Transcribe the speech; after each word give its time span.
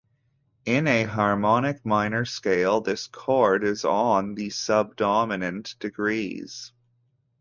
In 0.65 0.87
a 0.87 1.03
harmonic 1.03 1.85
minor 1.85 2.25
scale, 2.25 2.81
this 2.81 3.05
chord 3.05 3.63
is 3.63 3.85
on 3.85 4.33
the 4.33 4.49
subdominant 4.49 5.75
degrees. 5.79 6.71